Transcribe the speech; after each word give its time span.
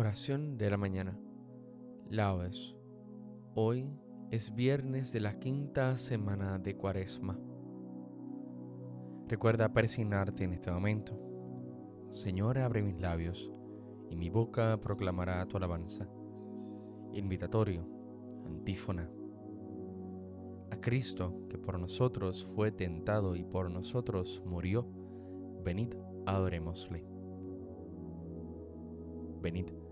Oración 0.00 0.56
de 0.58 0.70
la 0.70 0.76
mañana. 0.76 1.18
Laudes. 2.08 2.76
Hoy 3.56 3.98
es 4.30 4.54
viernes 4.54 5.12
de 5.12 5.18
la 5.18 5.40
quinta 5.40 5.98
semana 5.98 6.60
de 6.60 6.76
Cuaresma. 6.76 7.36
Recuerda 9.26 9.72
persignarte 9.72 10.44
en 10.44 10.52
este 10.52 10.70
momento. 10.70 11.18
Señor, 12.12 12.58
abre 12.58 12.80
mis 12.80 13.00
labios 13.00 13.50
y 14.08 14.14
mi 14.14 14.30
boca 14.30 14.78
proclamará 14.80 15.44
tu 15.46 15.56
alabanza. 15.56 16.08
Invitatorio, 17.14 17.84
antífona. 18.46 19.10
A 20.70 20.76
Cristo, 20.80 21.42
que 21.48 21.58
por 21.58 21.76
nosotros 21.76 22.44
fue 22.44 22.70
tentado 22.70 23.34
y 23.34 23.42
por 23.42 23.68
nosotros 23.68 24.44
murió, 24.46 24.86
venid, 25.64 25.92
adorémosle. 26.24 27.04
Venid, 29.40 29.70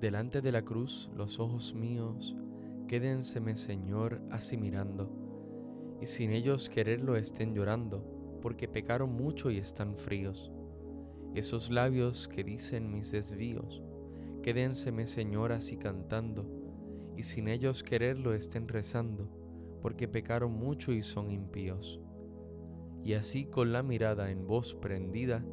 Delante 0.00 0.40
de 0.40 0.50
la 0.50 0.62
cruz 0.62 1.10
los 1.14 1.38
ojos 1.40 1.74
míos, 1.74 2.34
quédenseme 2.88 3.54
Señor 3.58 4.22
así 4.30 4.56
mirando, 4.56 5.10
y 6.00 6.06
sin 6.06 6.30
ellos 6.30 6.70
quererlo 6.70 7.16
estén 7.16 7.54
llorando, 7.54 8.38
porque 8.40 8.66
pecaron 8.66 9.12
mucho 9.12 9.50
y 9.50 9.58
están 9.58 9.96
fríos. 9.96 10.50
Esos 11.34 11.70
labios 11.70 12.28
que 12.28 12.42
dicen 12.42 12.90
mis 12.90 13.12
desvíos, 13.12 13.82
quédenseme 14.42 15.06
Señor 15.06 15.52
así 15.52 15.76
cantando, 15.76 16.46
y 17.18 17.22
sin 17.22 17.46
ellos 17.46 17.82
quererlo 17.82 18.32
estén 18.32 18.68
rezando, 18.68 19.28
porque 19.82 20.08
pecaron 20.08 20.52
mucho 20.52 20.94
y 20.94 21.02
son 21.02 21.30
impíos. 21.30 22.00
Y 23.04 23.12
así 23.12 23.44
con 23.44 23.70
la 23.70 23.82
mirada 23.82 24.30
en 24.30 24.46
voz 24.46 24.72
prendida, 24.72 25.44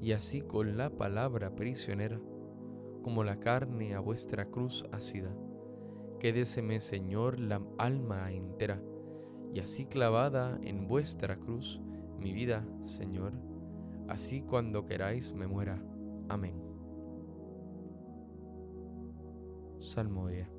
y 0.00 0.12
así 0.12 0.40
con 0.40 0.78
la 0.78 0.88
palabra 0.88 1.54
prisionera, 1.54 2.18
como 3.06 3.22
la 3.22 3.38
carne 3.38 3.94
a 3.94 4.00
vuestra 4.00 4.46
cruz 4.46 4.84
asida. 4.90 5.32
Quédeseme, 6.18 6.80
Señor, 6.80 7.38
la 7.38 7.62
alma 7.78 8.32
entera, 8.32 8.82
y 9.54 9.60
así 9.60 9.86
clavada 9.86 10.58
en 10.60 10.88
vuestra 10.88 11.36
cruz 11.36 11.80
mi 12.18 12.32
vida, 12.32 12.66
Señor, 12.82 13.32
así 14.08 14.42
cuando 14.42 14.86
queráis 14.86 15.32
me 15.32 15.46
muera. 15.46 15.80
Amén. 16.28 16.60
Salmodia. 19.78 20.50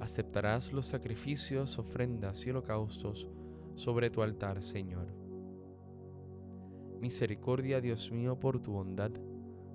Aceptarás 0.00 0.72
los 0.72 0.86
sacrificios, 0.86 1.78
ofrendas 1.78 2.44
y 2.44 2.50
holocaustos 2.50 3.28
sobre 3.76 4.10
tu 4.10 4.20
altar, 4.20 4.64
Señor. 4.64 5.14
Misericordia, 7.00 7.80
Dios 7.80 8.10
mío, 8.10 8.40
por 8.40 8.60
tu 8.60 8.72
bondad 8.72 9.12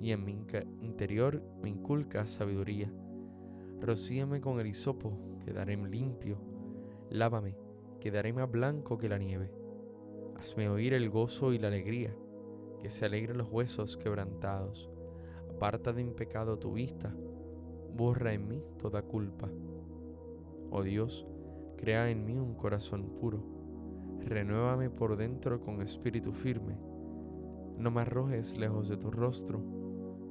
y 0.00 0.12
en 0.12 0.24
mi 0.24 0.32
interior 0.80 1.42
me 1.62 1.68
inculca 1.68 2.26
sabiduría. 2.26 2.90
Rocíame 3.80 4.40
con 4.40 4.58
el 4.58 4.66
hisopo, 4.66 5.12
quedaré 5.44 5.76
limpio. 5.76 6.38
Lávame, 7.10 7.56
quedaré 8.00 8.32
más 8.32 8.50
blanco 8.50 8.96
que 8.96 9.08
la 9.08 9.18
nieve. 9.18 9.52
Hazme 10.36 10.70
oír 10.70 10.94
el 10.94 11.10
gozo 11.10 11.52
y 11.52 11.58
la 11.58 11.68
alegría, 11.68 12.16
que 12.80 12.88
se 12.88 13.04
alegren 13.04 13.36
los 13.36 13.50
huesos 13.50 13.98
quebrantados. 13.98 14.88
Aparta 15.50 15.92
de 15.92 16.02
mi 16.02 16.12
pecado 16.12 16.58
tu 16.58 16.72
vista, 16.72 17.14
borra 17.94 18.32
en 18.32 18.48
mí 18.48 18.64
toda 18.78 19.02
culpa. 19.02 19.50
Oh 20.70 20.82
Dios, 20.82 21.26
crea 21.76 22.10
en 22.10 22.24
mí 22.24 22.38
un 22.38 22.54
corazón 22.54 23.10
puro. 23.20 23.44
Renuévame 24.20 24.88
por 24.88 25.16
dentro 25.16 25.60
con 25.60 25.82
espíritu 25.82 26.32
firme. 26.32 26.78
No 27.76 27.90
me 27.90 28.02
arrojes 28.02 28.56
lejos 28.56 28.88
de 28.88 28.96
tu 28.96 29.10
rostro 29.10 29.79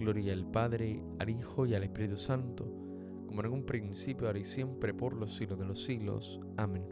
Gloria 0.00 0.32
al 0.32 0.46
Padre, 0.46 1.02
al 1.18 1.28
Hijo 1.28 1.66
y 1.66 1.74
al 1.74 1.82
Espíritu 1.82 2.16
Santo, 2.16 2.64
como 3.26 3.42
en 3.42 3.52
un 3.52 3.66
principio, 3.66 4.26
ahora 4.26 4.38
y 4.38 4.44
siempre, 4.44 4.94
por 4.94 5.12
los 5.12 5.34
siglos 5.36 5.58
de 5.58 5.66
los 5.66 5.82
siglos. 5.82 6.40
Amén. 6.56 6.86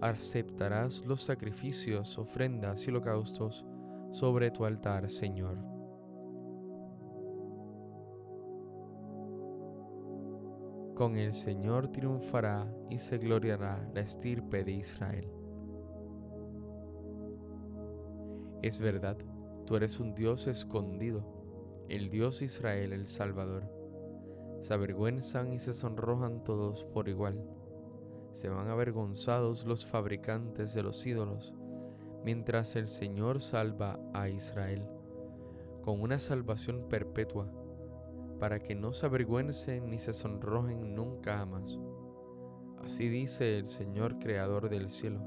Aceptarás 0.00 1.06
los 1.06 1.22
sacrificios, 1.22 2.18
ofrendas 2.18 2.84
y 2.84 2.90
holocaustos 2.90 3.64
sobre 4.10 4.50
tu 4.50 4.64
altar, 4.64 5.08
Señor. 5.08 5.56
Con 10.96 11.16
el 11.16 11.32
Señor 11.32 11.92
triunfará 11.92 12.66
y 12.90 12.98
se 12.98 13.18
gloriará 13.18 13.88
la 13.94 14.00
estirpe 14.00 14.64
de 14.64 14.72
Israel. 14.72 15.28
Es 18.62 18.80
verdad, 18.80 19.16
tú 19.64 19.76
eres 19.76 20.00
un 20.00 20.12
Dios 20.14 20.48
escondido, 20.48 21.41
el 21.92 22.08
Dios 22.08 22.40
Israel 22.40 22.94
el 22.94 23.06
Salvador. 23.06 23.64
Se 24.62 24.72
avergüenzan 24.72 25.52
y 25.52 25.58
se 25.58 25.74
sonrojan 25.74 26.42
todos 26.42 26.84
por 26.84 27.10
igual. 27.10 27.44
Se 28.32 28.48
van 28.48 28.68
avergonzados 28.68 29.66
los 29.66 29.84
fabricantes 29.84 30.72
de 30.72 30.82
los 30.82 31.04
ídolos 31.06 31.52
mientras 32.24 32.76
el 32.76 32.88
Señor 32.88 33.42
salva 33.42 33.98
a 34.14 34.28
Israel 34.30 34.88
con 35.82 36.00
una 36.00 36.18
salvación 36.18 36.86
perpetua, 36.88 37.52
para 38.38 38.60
que 38.62 38.74
no 38.74 38.92
se 38.92 39.04
avergüencen 39.04 39.90
ni 39.90 39.98
se 39.98 40.14
sonrojen 40.14 40.94
nunca 40.94 41.44
más. 41.44 41.78
Así 42.84 43.08
dice 43.08 43.58
el 43.58 43.66
Señor 43.66 44.18
Creador 44.18 44.70
del 44.70 44.90
cielo. 44.90 45.20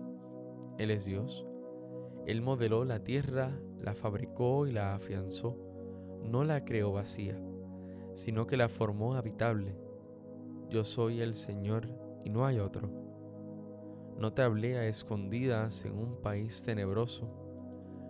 Él 0.78 0.92
es 0.92 1.06
Dios. 1.06 1.46
Él 2.26 2.42
modeló 2.42 2.86
la 2.86 3.04
tierra, 3.04 3.52
la 3.82 3.94
fabricó 3.94 4.66
y 4.66 4.72
la 4.72 4.96
afianzó. 4.96 5.75
No 6.26 6.44
la 6.44 6.66
creó 6.66 6.92
vacía, 6.92 7.40
sino 8.16 8.48
que 8.48 8.58
la 8.58 8.68
formó 8.68 9.14
habitable. 9.14 9.78
Yo 10.70 10.84
soy 10.84 11.22
el 11.22 11.36
Señor 11.36 11.88
y 12.24 12.32
no 12.32 12.46
hay 12.46 12.60
otro. 12.60 12.90
No 14.18 14.34
te 14.34 14.42
hablé 14.42 14.78
a 14.78 14.88
escondidas 14.88 15.86
en 15.86 15.94
un 15.94 16.20
país 16.22 16.64
tenebroso. 16.64 17.30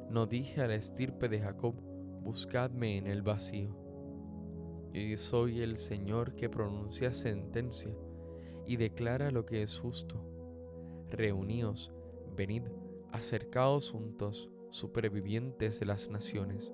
No 0.09 0.27
dije 0.27 0.62
a 0.62 0.67
la 0.67 0.75
estirpe 0.75 1.27
de 1.27 1.41
Jacob, 1.41 1.75
buscadme 2.21 2.97
en 2.97 3.07
el 3.07 3.21
vacío. 3.21 3.75
Yo 4.94 5.17
soy 5.17 5.62
el 5.62 5.75
Señor 5.75 6.35
que 6.35 6.50
pronuncia 6.50 7.12
sentencia 7.12 7.94
y 8.65 8.77
declara 8.77 9.29
lo 9.29 9.45
que 9.45 9.62
es 9.62 9.77
justo. 9.77 10.23
Reuníos, 11.09 11.91
venid, 12.33 12.63
acercaos 13.12 13.91
juntos, 13.91 14.50
supervivientes 14.69 15.81
de 15.81 15.85
las 15.85 16.09
naciones. 16.09 16.73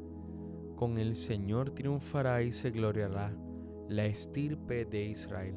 Con 0.81 0.97
el 0.97 1.15
Señor 1.15 1.75
triunfará 1.75 2.41
y 2.41 2.51
se 2.51 2.71
gloriará 2.71 3.31
la 3.87 4.07
estirpe 4.07 4.83
de 4.83 5.05
Israel. 5.05 5.53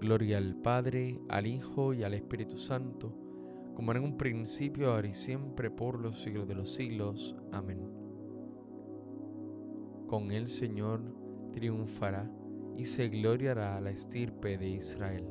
Gloria 0.00 0.36
al 0.36 0.54
Padre, 0.54 1.18
al 1.30 1.46
Hijo 1.46 1.94
y 1.94 2.02
al 2.04 2.12
Espíritu 2.12 2.58
Santo, 2.58 3.16
como 3.74 3.90
en 3.92 4.04
un 4.04 4.18
principio, 4.18 4.92
ahora 4.92 5.08
y 5.08 5.14
siempre, 5.14 5.70
por 5.70 5.98
los 5.98 6.20
siglos 6.20 6.46
de 6.46 6.54
los 6.54 6.74
siglos. 6.74 7.34
Amén. 7.52 7.80
Con 10.08 10.30
el 10.30 10.50
Señor 10.50 11.00
triunfará 11.52 12.30
y 12.76 12.84
se 12.84 13.08
gloriará 13.08 13.80
la 13.80 13.92
estirpe 13.92 14.58
de 14.58 14.68
Israel. 14.68 15.26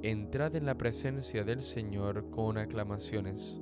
Entrad 0.00 0.56
en 0.56 0.64
la 0.64 0.78
presencia 0.78 1.44
del 1.44 1.60
Señor 1.60 2.30
con 2.30 2.56
aclamaciones. 2.56 3.61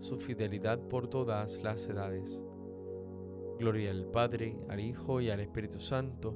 su 0.00 0.18
fidelidad 0.18 0.78
por 0.88 1.08
todas 1.08 1.62
las 1.62 1.88
edades. 1.88 2.42
Gloria 3.58 3.90
al 3.90 4.06
Padre, 4.06 4.58
al 4.68 4.80
Hijo 4.80 5.20
y 5.20 5.30
al 5.30 5.40
Espíritu 5.40 5.80
Santo, 5.80 6.34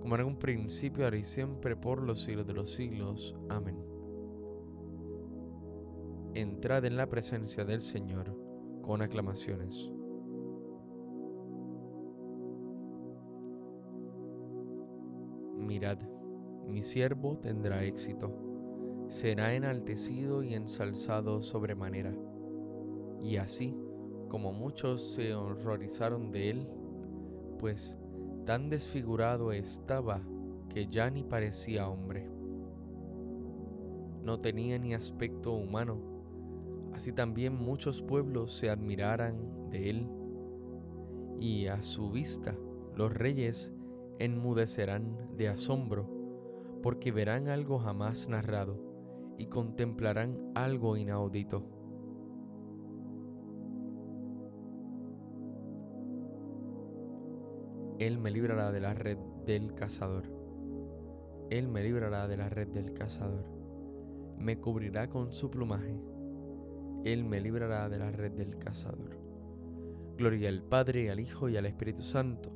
como 0.00 0.16
en 0.16 0.24
un 0.24 0.38
principio, 0.38 1.04
ahora 1.04 1.16
y 1.16 1.24
siempre, 1.24 1.76
por 1.76 2.02
los 2.02 2.20
siglos 2.20 2.46
de 2.46 2.54
los 2.54 2.70
siglos. 2.70 3.34
Amén. 3.48 3.76
Entrad 6.34 6.84
en 6.84 6.96
la 6.96 7.08
presencia 7.08 7.64
del 7.64 7.80
Señor 7.80 8.36
con 8.82 9.02
aclamaciones. 9.02 9.90
Mirad, 15.56 15.98
mi 16.66 16.82
siervo 16.82 17.38
tendrá 17.38 17.84
éxito, 17.84 18.30
será 19.08 19.54
enaltecido 19.54 20.42
y 20.42 20.54
ensalzado 20.54 21.40
sobremanera, 21.42 22.14
y 23.22 23.36
así 23.36 23.76
como 24.28 24.52
muchos 24.52 25.12
se 25.12 25.34
horrorizaron 25.34 26.30
de 26.30 26.50
él, 26.50 26.68
pues 27.58 27.96
tan 28.44 28.68
desfigurado 28.70 29.52
estaba 29.52 30.20
que 30.68 30.86
ya 30.88 31.10
ni 31.10 31.22
parecía 31.22 31.88
hombre. 31.88 32.28
No 34.22 34.40
tenía 34.40 34.78
ni 34.78 34.94
aspecto 34.94 35.52
humano, 35.52 36.00
así 36.92 37.12
también 37.12 37.54
muchos 37.54 38.02
pueblos 38.02 38.52
se 38.52 38.70
admiraran 38.70 39.70
de 39.70 39.90
él, 39.90 40.08
y 41.40 41.66
a 41.66 41.82
su 41.82 42.10
vista 42.10 42.56
los 42.94 43.12
reyes 43.12 43.72
enmudecerán 44.18 45.36
de 45.36 45.48
asombro, 45.48 46.08
porque 46.82 47.12
verán 47.12 47.48
algo 47.48 47.78
jamás 47.78 48.28
narrado 48.28 48.78
y 49.38 49.46
contemplarán 49.46 50.50
algo 50.54 50.96
inaudito. 50.96 51.75
Él 57.98 58.18
me 58.18 58.30
librará 58.30 58.72
de 58.72 58.80
la 58.80 58.92
red 58.92 59.16
del 59.46 59.74
cazador. 59.74 60.24
Él 61.48 61.68
me 61.68 61.82
librará 61.82 62.28
de 62.28 62.36
la 62.36 62.50
red 62.50 62.68
del 62.68 62.92
cazador. 62.92 63.44
Me 64.38 64.58
cubrirá 64.58 65.08
con 65.08 65.32
su 65.32 65.50
plumaje. 65.50 65.98
Él 67.04 67.24
me 67.24 67.40
librará 67.40 67.88
de 67.88 67.98
la 67.98 68.10
red 68.10 68.32
del 68.32 68.58
cazador. 68.58 69.18
Gloria 70.18 70.50
al 70.50 70.62
Padre, 70.62 71.10
al 71.10 71.20
Hijo 71.20 71.48
y 71.48 71.56
al 71.56 71.64
Espíritu 71.64 72.02
Santo. 72.02 72.50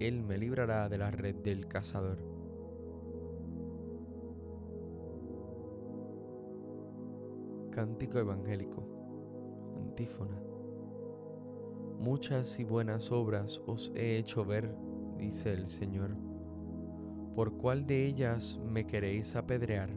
Él 0.00 0.22
me 0.22 0.38
librará 0.38 0.88
de 0.88 0.98
la 0.98 1.10
red 1.10 1.34
del 1.36 1.66
cazador. 1.66 2.18
Cántico 7.70 8.18
Evangélico. 8.18 9.74
Antífona. 9.76 10.53
Muchas 12.04 12.60
y 12.60 12.64
buenas 12.64 13.10
obras 13.10 13.62
os 13.66 13.90
he 13.94 14.18
hecho 14.18 14.44
ver, 14.44 14.76
dice 15.16 15.54
el 15.54 15.68
Señor 15.68 16.14
¿por 17.34 17.56
cuál 17.56 17.86
de 17.86 18.04
ellas 18.04 18.60
me 18.62 18.86
queréis 18.86 19.34
apedrear? 19.36 19.88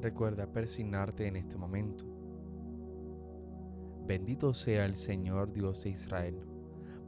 Recuerda 0.00 0.46
persignarte 0.46 1.26
en 1.26 1.34
este 1.34 1.56
momento. 1.56 2.04
Bendito 4.06 4.54
sea 4.54 4.84
el 4.84 4.94
Señor 4.94 5.52
Dios 5.52 5.82
de 5.82 5.90
Israel, 5.90 6.38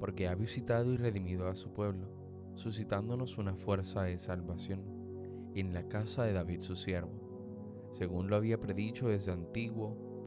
porque 0.00 0.26
ha 0.26 0.34
visitado 0.34 0.92
y 0.92 0.96
redimido 0.96 1.46
a 1.46 1.54
su 1.54 1.72
pueblo, 1.72 2.08
suscitándonos 2.56 3.38
una 3.38 3.54
fuerza 3.54 4.02
de 4.02 4.18
salvación 4.18 4.82
en 5.54 5.72
la 5.72 5.86
casa 5.86 6.24
de 6.24 6.32
David 6.32 6.58
su 6.58 6.74
siervo, 6.74 7.92
según 7.92 8.28
lo 8.28 8.34
había 8.34 8.58
predicho 8.58 9.06
desde 9.06 9.30
antiguo 9.30 10.07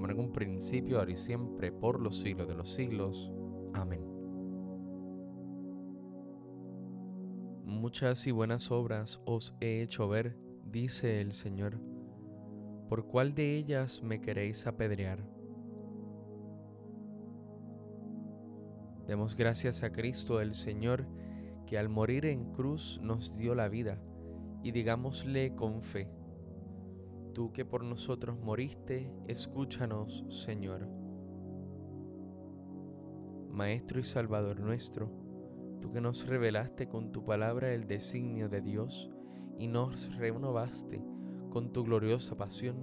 como 0.00 0.12
en 0.12 0.18
un 0.18 0.32
principio, 0.32 0.98
ahora 0.98 1.10
y 1.10 1.16
siempre, 1.16 1.70
por 1.72 2.00
los 2.00 2.20
siglos 2.20 2.48
de 2.48 2.54
los 2.54 2.70
siglos. 2.70 3.30
Amén. 3.74 4.00
Muchas 7.66 8.26
y 8.26 8.30
buenas 8.30 8.70
obras 8.70 9.20
os 9.26 9.54
he 9.60 9.82
hecho 9.82 10.08
ver, 10.08 10.38
dice 10.64 11.20
el 11.20 11.34
Señor. 11.34 11.78
¿Por 12.88 13.08
cuál 13.08 13.34
de 13.34 13.56
ellas 13.56 14.02
me 14.02 14.22
queréis 14.22 14.66
apedrear? 14.66 15.22
Demos 19.06 19.36
gracias 19.36 19.82
a 19.82 19.92
Cristo 19.92 20.40
el 20.40 20.54
Señor, 20.54 21.04
que 21.66 21.76
al 21.76 21.90
morir 21.90 22.24
en 22.24 22.52
cruz 22.52 22.98
nos 23.02 23.36
dio 23.36 23.54
la 23.54 23.68
vida, 23.68 24.00
y 24.62 24.70
digámosle 24.70 25.54
con 25.54 25.82
fe, 25.82 26.08
Tú 27.34 27.52
que 27.52 27.64
por 27.64 27.84
nosotros 27.84 28.38
moriste, 28.40 28.79
escúchanos, 29.28 30.24
Señor. 30.28 30.88
Maestro 33.50 34.00
y 34.00 34.02
Salvador 34.02 34.58
nuestro, 34.60 35.10
tú 35.80 35.92
que 35.92 36.00
nos 36.00 36.26
revelaste 36.26 36.88
con 36.88 37.12
tu 37.12 37.24
palabra 37.24 37.72
el 37.72 37.86
designio 37.86 38.48
de 38.48 38.60
Dios 38.60 39.10
y 39.58 39.68
nos 39.68 40.16
renovaste 40.16 41.04
con 41.50 41.72
tu 41.72 41.84
gloriosa 41.84 42.36
pasión, 42.36 42.76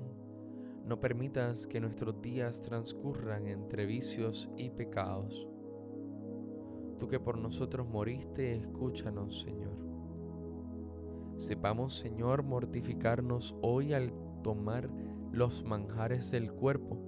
no 0.86 1.00
permitas 1.02 1.68
que 1.68 1.82
nuestros 1.82 2.22
días 2.22 2.62
transcurran 2.62 3.48
entre 3.48 3.86
vicios 3.86 4.50
y 4.56 4.70
pecados. 4.70 5.48
Tú 7.00 7.10
que 7.10 7.20
por 7.20 7.38
nosotros 7.38 7.88
moriste, 7.88 8.56
escúchanos, 8.56 9.42
Señor. 9.42 9.78
Sepamos, 11.36 11.96
Señor, 11.96 12.44
mortificarnos 12.44 13.56
hoy 13.62 13.94
al 13.94 14.14
tomar 14.42 14.90
los 15.38 15.64
manjares 15.64 16.32
del 16.32 16.52
cuerpo 16.52 17.00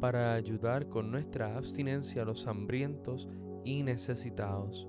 para 0.00 0.34
ayudar 0.34 0.88
con 0.88 1.10
nuestra 1.10 1.56
abstinencia 1.56 2.22
a 2.22 2.24
los 2.24 2.46
hambrientos 2.46 3.28
y 3.64 3.82
necesitados 3.82 4.88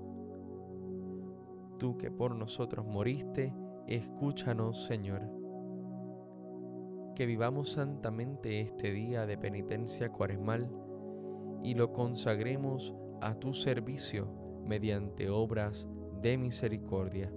tú 1.81 1.97
que 1.97 2.11
por 2.11 2.35
nosotros 2.35 2.85
moriste, 2.85 3.55
escúchanos, 3.88 4.85
Señor. 4.85 5.23
Que 7.15 7.25
vivamos 7.25 7.69
santamente 7.69 8.61
este 8.61 8.91
día 8.91 9.25
de 9.25 9.35
penitencia 9.35 10.11
cuaresmal 10.11 10.69
y 11.63 11.73
lo 11.73 11.91
consagremos 11.91 12.93
a 13.19 13.33
tu 13.33 13.55
servicio 13.55 14.27
mediante 14.63 15.31
obras 15.31 15.89
de 16.21 16.38
misericordia. 16.38 17.33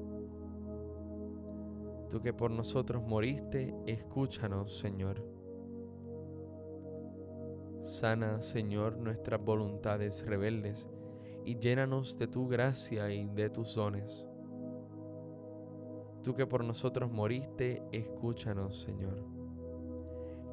Tú 2.10 2.20
que 2.20 2.34
por 2.34 2.50
nosotros 2.50 3.02
moriste, 3.02 3.74
escúchanos, 3.86 4.76
Señor. 4.76 5.33
Sana, 7.84 8.42
Señor, 8.42 8.96
nuestras 8.96 9.40
voluntades 9.40 10.24
rebeldes 10.26 10.88
y 11.44 11.58
llénanos 11.58 12.18
de 12.18 12.26
tu 12.26 12.48
gracia 12.48 13.12
y 13.12 13.26
de 13.28 13.50
tus 13.50 13.76
dones 13.76 14.26
Tú 16.24 16.34
que 16.34 16.46
por 16.46 16.64
nosotros 16.64 17.12
moriste, 17.12 17.82
escúchanos, 17.92 18.80
Señor. 18.80 19.22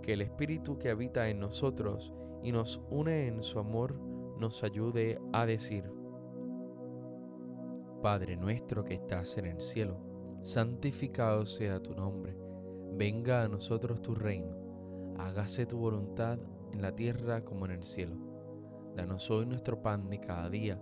Que 0.01 0.13
el 0.13 0.21
Espíritu 0.21 0.77
que 0.77 0.89
habita 0.89 1.29
en 1.29 1.39
nosotros 1.39 2.13
y 2.43 2.51
nos 2.51 2.81
une 2.89 3.27
en 3.27 3.41
su 3.41 3.57
amor 3.57 3.95
nos 4.37 4.65
ayude 4.65 5.17
a 5.31 5.45
decir, 5.45 5.89
Padre 8.01 8.35
nuestro 8.35 8.83
que 8.83 8.95
estás 8.95 9.37
en 9.37 9.45
el 9.45 9.61
cielo, 9.61 9.97
santificado 10.43 11.45
sea 11.45 11.81
tu 11.81 11.95
nombre, 11.95 12.35
venga 12.91 13.43
a 13.43 13.47
nosotros 13.47 14.01
tu 14.01 14.13
reino, 14.13 15.15
hágase 15.17 15.65
tu 15.65 15.77
voluntad 15.77 16.37
en 16.71 16.81
la 16.81 16.95
tierra 16.95 17.43
como 17.43 17.65
en 17.65 17.71
el 17.71 17.83
cielo. 17.83 18.15
Danos 18.95 19.29
hoy 19.31 19.45
nuestro 19.45 19.81
pan 19.81 20.09
de 20.09 20.19
cada 20.19 20.49
día, 20.49 20.81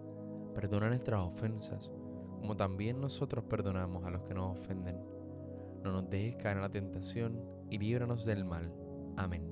perdona 0.53 0.89
nuestras 0.89 1.21
ofensas 1.21 1.91
como 2.39 2.55
también 2.55 3.01
nosotros 3.01 3.43
perdonamos 3.45 4.05
a 4.05 4.09
los 4.09 4.23
que 4.23 4.33
nos 4.33 4.57
ofenden. 4.57 4.97
No 5.83 5.91
nos 5.91 6.09
dejes 6.09 6.37
caer 6.37 6.57
en 6.57 6.63
la 6.63 6.69
tentación 6.69 7.41
y 7.69 7.77
líbranos 7.77 8.25
del 8.25 8.45
mal. 8.45 8.73
Amén. 9.17 9.45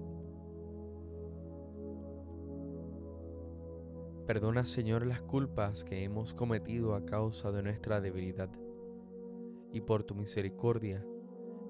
Perdona, 4.25 4.65
Señor, 4.65 5.06
las 5.06 5.22
culpas 5.22 5.84
que 5.84 6.03
hemos 6.03 6.34
cometido 6.34 6.96
a 6.96 7.06
causa 7.06 7.51
de 7.51 7.63
nuestra 7.63 8.01
debilidad. 8.01 8.50
Y 9.72 9.82
por 9.82 10.03
tu 10.03 10.15
misericordia, 10.15 11.06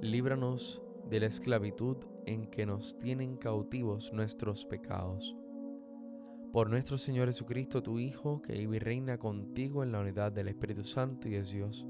líbranos 0.02 0.82
de 1.10 1.20
la 1.20 1.28
esclavitud 1.28 1.98
en 2.26 2.48
que 2.48 2.66
nos 2.66 2.98
tienen 2.98 3.38
cautivos 3.38 4.12
nuestros 4.14 4.66
pecados 4.66 5.36
por 6.58 6.72
nuestro 6.72 6.98
Señor 6.98 7.28
Jesucristo, 7.28 7.84
tu 7.84 8.00
Hijo, 8.00 8.42
que 8.42 8.54
vive 8.54 8.78
y 8.78 8.80
reina 8.80 9.20
contigo 9.20 9.84
en 9.84 9.92
la 9.92 10.00
unidad 10.00 10.32
del 10.32 10.48
Espíritu 10.48 10.84
Santo 10.84 11.30
y 11.30 11.36
es 11.36 11.52
Dios, 11.52 11.86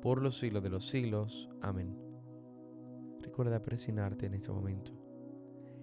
por 0.00 0.22
los 0.22 0.38
siglos 0.38 0.62
de 0.62 0.70
los 0.70 0.86
siglos. 0.86 1.48
Amén. 1.60 1.98
Recuerda 3.20 3.62
presionarte 3.62 4.26
en 4.26 4.34
este 4.34 4.52
momento. 4.52 4.92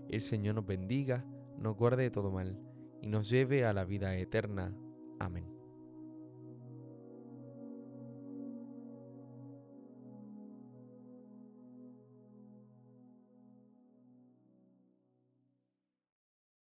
El 0.08 0.22
Señor 0.22 0.56
nos 0.56 0.66
bendiga, 0.66 1.26
nos 1.58 1.76
guarde 1.76 2.04
de 2.04 2.12
todo 2.12 2.32
mal 2.32 2.58
y 3.02 3.08
nos 3.08 3.30
lleve 3.30 3.66
a 3.66 3.74
la 3.74 3.84
vida 3.84 4.16
eterna. 4.16 4.74
Amén. 5.20 5.53